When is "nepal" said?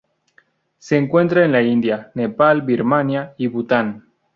2.15-2.63